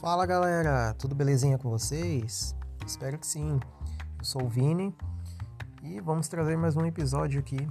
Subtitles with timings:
[0.00, 2.54] Fala galera, tudo belezinha com vocês?
[2.86, 3.58] Espero que sim.
[4.16, 4.94] Eu sou o Vini
[5.82, 7.68] e vamos trazer mais um episódio aqui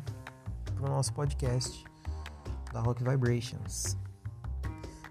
[0.76, 1.85] para o nosso podcast
[2.74, 3.97] da Rock Vibrations.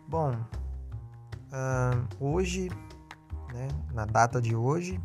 [0.07, 2.69] Bom, uh, hoje,
[3.55, 5.01] né, na data de hoje,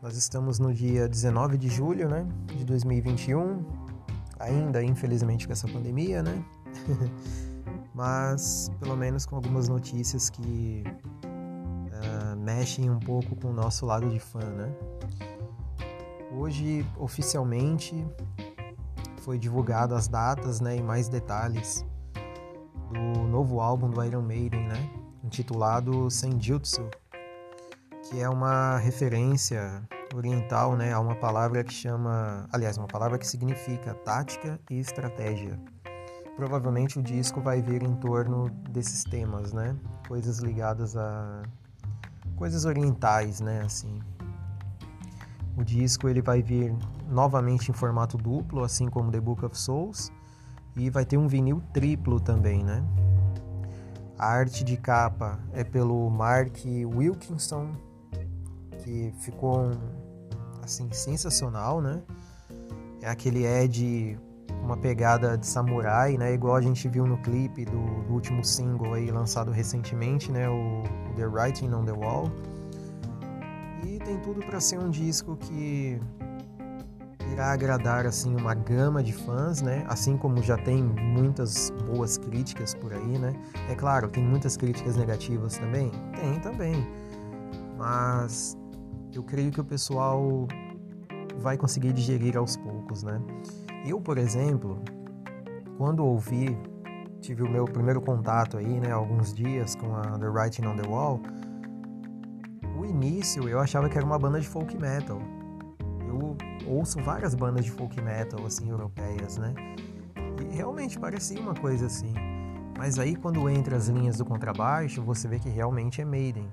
[0.00, 3.66] nós estamos no dia 19 de julho né, de 2021,
[4.38, 6.44] ainda infelizmente com essa pandemia, né?
[7.98, 14.08] mas pelo menos com algumas notícias que uh, mexem um pouco com o nosso lado
[14.08, 14.72] de fã, né?
[16.30, 18.06] Hoje, oficialmente,
[19.22, 21.84] foi divulgado as datas né, e mais detalhes
[22.92, 24.90] do novo álbum do Iron Maiden, né?
[25.24, 26.88] Intitulado Senjutsu,
[28.04, 29.82] que é uma referência
[30.14, 32.46] oriental né, a uma palavra que chama...
[32.52, 35.58] Aliás, uma palavra que significa tática e estratégia
[36.38, 39.76] provavelmente o disco vai vir em torno desses temas, né?
[40.06, 41.42] Coisas ligadas a
[42.36, 43.98] coisas orientais, né, assim.
[45.56, 46.72] O disco ele vai vir
[47.08, 50.12] novamente em formato duplo, assim como The Book of Souls,
[50.76, 52.84] e vai ter um vinil triplo também, né?
[54.16, 57.72] A arte de capa é pelo Mark Wilkinson,
[58.84, 59.72] que ficou
[60.62, 62.00] assim sensacional, né?
[63.02, 64.16] É aquele Ed
[64.68, 66.34] uma pegada de samurai, né?
[66.34, 70.46] Igual a gente viu no clipe do, do último single aí lançado recentemente, né?
[70.46, 72.30] O, o The Writing on the Wall.
[73.82, 75.98] E tem tudo para ser um disco que
[77.32, 79.86] irá agradar assim uma gama de fãs, né?
[79.88, 83.32] Assim como já tem muitas boas críticas por aí, né?
[83.70, 86.86] É claro, tem muitas críticas negativas também, tem também,
[87.78, 88.54] mas
[89.14, 90.46] eu creio que o pessoal
[91.38, 93.18] vai conseguir digerir aos poucos, né?
[93.84, 94.82] Eu, por exemplo,
[95.76, 96.58] quando ouvi,
[97.20, 100.88] tive o meu primeiro contato aí, né, alguns dias com a The Writing on the
[100.88, 101.20] Wall,
[102.78, 105.20] o início eu achava que era uma banda de folk metal.
[106.06, 106.36] Eu
[106.66, 109.54] ouço várias bandas de folk metal, assim, europeias, né?
[110.40, 112.14] E realmente parecia uma coisa assim.
[112.76, 116.48] Mas aí quando entra as linhas do contrabaixo, você vê que realmente é Maiden.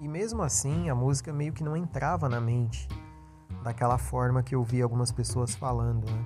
[0.00, 2.88] E mesmo assim, a música meio que não entrava na mente
[3.68, 6.24] daquela forma que eu vi algumas pessoas falando, né?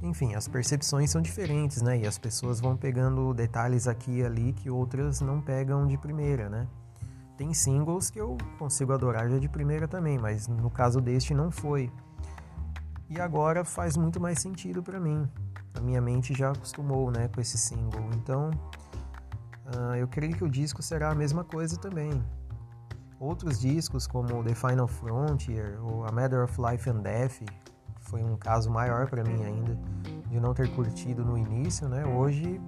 [0.00, 1.98] Enfim, as percepções são diferentes, né?
[1.98, 6.48] E as pessoas vão pegando detalhes aqui e ali que outras não pegam de primeira,
[6.48, 6.68] né?
[7.36, 11.50] Tem singles que eu consigo adorar já de primeira também, mas no caso deste não
[11.50, 11.90] foi.
[13.10, 15.28] E agora faz muito mais sentido para mim.
[15.74, 18.08] A minha mente já acostumou, né, com esse single.
[18.14, 18.50] Então,
[19.74, 22.22] uh, eu creio que o disco será a mesma coisa também.
[23.18, 27.42] Outros discos, como The Final Frontier ou A Matter of Life and Death,
[28.00, 29.78] foi um caso maior para mim ainda,
[30.28, 32.04] de não ter curtido no início, né?
[32.04, 32.60] Hoje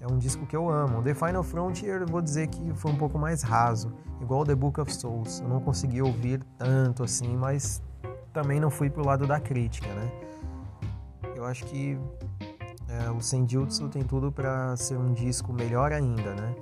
[0.00, 1.00] é um disco que eu amo.
[1.02, 4.92] The Final Frontier, vou dizer que foi um pouco mais raso, igual The Book of
[4.92, 5.40] Souls.
[5.40, 7.80] Eu não consegui ouvir tanto assim, mas
[8.32, 10.10] também não fui pro lado da crítica, né?
[11.36, 11.96] Eu acho que
[12.88, 16.54] é, o Senjutsu tem tudo para ser um disco melhor ainda, né?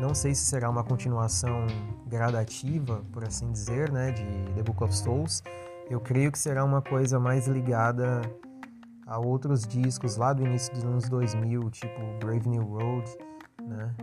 [0.00, 1.66] Não sei se será uma continuação
[2.06, 4.24] gradativa, por assim dizer, né, de
[4.54, 5.42] The Book of Souls.
[5.88, 8.20] Eu creio que será uma coisa mais ligada
[9.06, 13.04] a outros discos lá do início dos anos 2000, tipo Brave New Road,
[13.62, 13.94] né?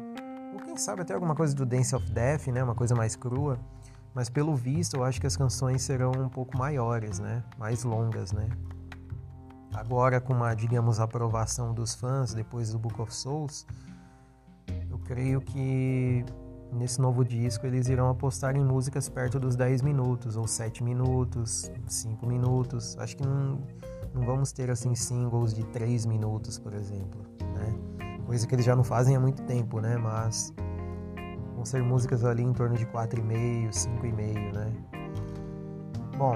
[0.54, 3.60] Ou quem sabe até alguma coisa do Dance of Death, né, uma coisa mais crua.
[4.14, 8.32] Mas pelo visto, eu acho que as canções serão um pouco maiores, né, mais longas,
[8.32, 8.48] né?
[9.74, 13.66] Agora com uma, digamos, aprovação dos fãs depois do Book of Souls,
[15.02, 16.24] creio que
[16.72, 21.72] nesse novo disco eles irão apostar em músicas perto dos 10 minutos, ou 7 minutos,
[21.88, 22.98] 5 minutos.
[22.98, 23.60] Acho que não,
[24.14, 27.22] não vamos ter assim singles de 3 minutos, por exemplo,
[27.56, 27.74] né?
[28.26, 29.98] Coisa que eles já não fazem há muito tempo, né?
[29.98, 30.54] Mas
[31.56, 34.74] vão ser músicas ali em torno de 4,5, 5,5, né?
[36.18, 36.36] Bom,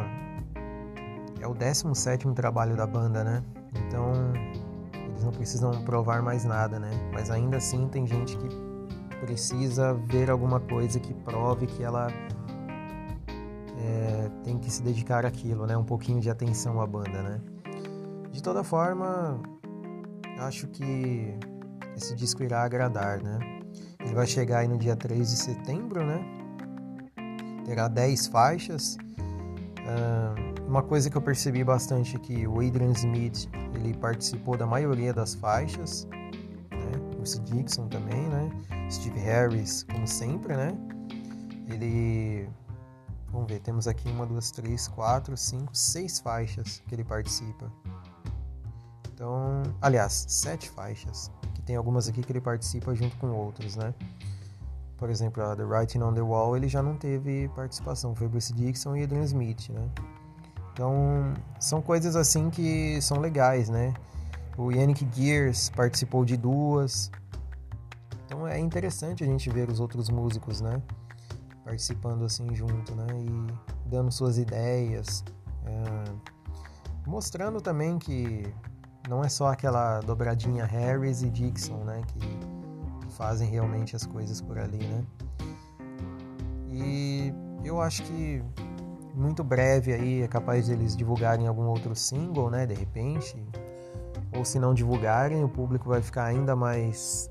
[1.40, 3.44] é o 17 trabalho da banda, né?
[3.88, 4.12] Então
[5.16, 6.92] eles não precisam provar mais nada, né?
[7.14, 8.50] Mas ainda assim tem gente que
[9.22, 12.08] precisa ver alguma coisa que prove que ela
[13.80, 15.78] é, tem que se dedicar àquilo, né?
[15.78, 17.42] Um pouquinho de atenção à banda, né?
[18.30, 19.42] De toda forma,
[20.40, 21.34] acho que
[21.96, 23.40] esse disco irá agradar, né?
[24.02, 26.20] Ele vai chegar aí no dia 3 de setembro, né?
[27.64, 28.98] Terá 10 faixas.
[30.68, 35.14] Uma coisa que eu percebi bastante é que o Adrian Smith ele participou da maioria
[35.14, 36.06] das faixas,
[36.72, 36.92] né?
[37.16, 38.50] Bruce Dixon também, né?
[38.90, 40.76] Steve Harris, como sempre, né?
[41.68, 42.50] Ele.
[43.32, 47.72] Vamos ver, temos aqui uma, duas, três, quatro, cinco, seis faixas que ele participa.
[49.14, 53.94] Então, aliás, sete faixas, que tem algumas aqui que ele participa junto com outros, né?
[54.98, 58.54] Por exemplo, a The Writing on the Wall, ele já não teve participação, foi Bruce
[58.54, 59.90] Dixon e Adrian Smith, né?
[60.74, 63.94] Então, são coisas assim que são legais, né?
[64.58, 67.12] O Yannick Gears participou de duas.
[68.26, 70.82] Então é interessante a gente ver os outros músicos, né?
[71.64, 73.06] Participando assim junto, né?
[73.20, 75.24] E dando suas ideias.
[75.66, 76.36] É...
[77.06, 78.44] Mostrando também que
[79.10, 82.02] não é só aquela dobradinha Harris e Dixon, né?
[82.08, 82.55] Que
[83.16, 85.04] fazem realmente as coisas por ali, né?
[86.70, 87.34] E
[87.64, 88.44] eu acho que
[89.14, 92.66] muito breve aí é capaz de eles divulgarem algum outro single, né?
[92.66, 93.42] De repente.
[94.36, 97.30] Ou se não divulgarem, o público vai ficar ainda mais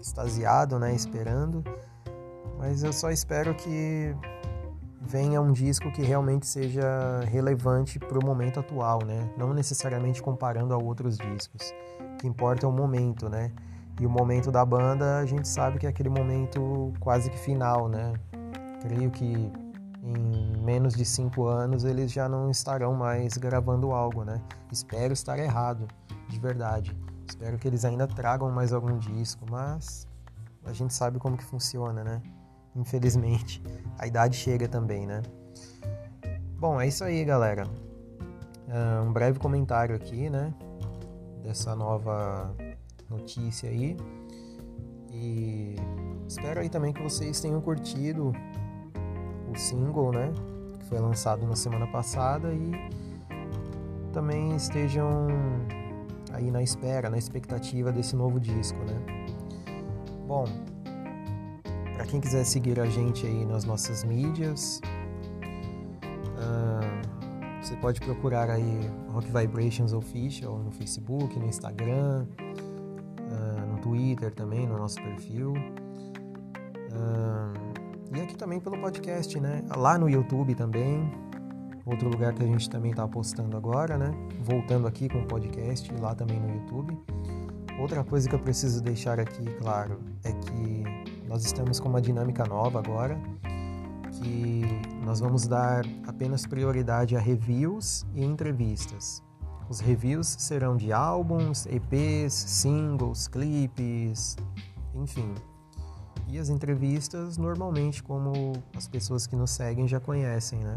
[0.00, 0.92] extasiado, né?
[0.92, 1.62] Esperando.
[2.58, 4.14] Mas eu só espero que
[5.00, 9.30] venha um disco que realmente seja relevante para o momento atual, né?
[9.36, 11.72] Não necessariamente comparando a outros discos.
[12.14, 13.52] O que importa é o momento, né?
[14.00, 17.86] E o momento da banda, a gente sabe que é aquele momento quase que final,
[17.86, 18.14] né?
[18.80, 19.52] Creio que
[20.02, 24.40] em menos de cinco anos eles já não estarão mais gravando algo, né?
[24.72, 25.86] Espero estar errado,
[26.30, 26.98] de verdade.
[27.28, 30.08] Espero que eles ainda tragam mais algum disco, mas
[30.64, 32.22] a gente sabe como que funciona, né?
[32.74, 33.62] Infelizmente,
[33.98, 35.20] a idade chega também, né?
[36.58, 37.64] Bom, é isso aí, galera.
[38.66, 40.54] Uh, um breve comentário aqui, né?
[41.42, 42.54] Dessa nova
[43.10, 43.96] notícia aí.
[45.12, 45.74] E
[46.26, 48.32] espero aí também que vocês tenham curtido
[49.52, 50.32] o single, né?
[50.78, 52.70] Que foi lançado na semana passada e
[54.12, 55.28] também estejam
[56.32, 59.26] aí na espera, na expectativa desse novo disco, né?
[60.26, 60.44] Bom,
[61.94, 64.80] para quem quiser seguir a gente aí nas nossas mídias,
[66.38, 72.26] uh, você pode procurar aí Rock Vibrations Official no Facebook, no Instagram,
[73.80, 75.52] Twitter também, no nosso perfil.
[76.92, 79.62] Uh, e aqui também pelo podcast, né?
[79.76, 81.10] Lá no YouTube também.
[81.86, 84.12] Outro lugar que a gente também está postando agora, né?
[84.44, 86.98] Voltando aqui com o podcast, lá também no YouTube.
[87.80, 90.84] Outra coisa que eu preciso deixar aqui, claro, é que
[91.26, 93.18] nós estamos com uma dinâmica nova agora,
[94.12, 94.62] que
[95.04, 99.22] nós vamos dar apenas prioridade a reviews e entrevistas.
[99.70, 104.36] Os reviews serão de álbuns, EPs, singles, clipes,
[104.92, 105.32] enfim.
[106.26, 110.76] E as entrevistas, normalmente, como as pessoas que nos seguem já conhecem, né?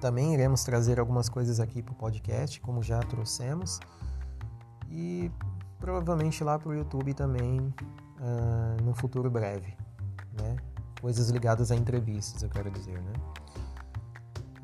[0.00, 3.78] Também iremos trazer algumas coisas aqui para o podcast, como já trouxemos.
[4.90, 5.30] E
[5.78, 9.76] provavelmente lá para o YouTube também uh, no futuro breve,
[10.40, 10.56] né?
[11.00, 13.12] Coisas ligadas a entrevistas, eu quero dizer, né?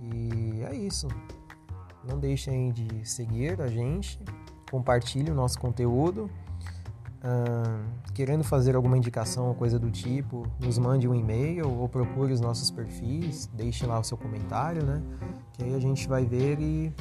[0.01, 1.07] E é isso.
[2.09, 4.19] Não deixem de seguir a gente,
[4.71, 6.31] compartilhe o nosso conteúdo.
[8.15, 12.41] Querendo fazer alguma indicação ou coisa do tipo, nos mande um e-mail ou procure os
[12.41, 15.03] nossos perfis, deixe lá o seu comentário, né?
[15.53, 16.93] Que aí a gente vai ver e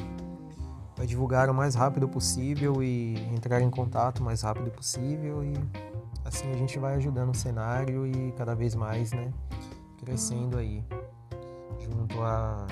[0.96, 5.54] vai divulgar o mais rápido possível e entrar em contato o mais rápido possível e
[6.28, 9.32] Assim a gente vai ajudando o cenário e cada vez mais, né,
[9.98, 10.84] crescendo aí,
[11.80, 12.68] junto a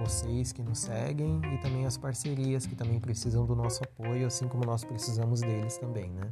[0.00, 4.48] vocês que nos seguem e também as parcerias que também precisam do nosso apoio, assim
[4.48, 6.30] como nós precisamos deles também, né.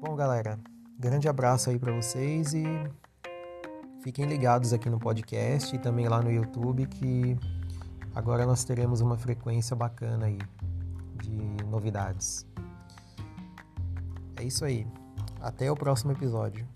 [0.00, 0.58] Bom, galera,
[0.98, 2.64] grande abraço aí para vocês e
[4.02, 7.36] fiquem ligados aqui no podcast e também lá no YouTube que
[8.14, 10.38] agora nós teremos uma frequência bacana aí
[11.22, 12.46] de novidades.
[14.36, 14.86] É isso aí.
[15.40, 16.66] Até o próximo episódio.